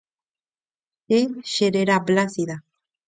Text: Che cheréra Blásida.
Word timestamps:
Che 1.07 1.19
cheréra 1.51 1.97
Blásida. 2.07 2.55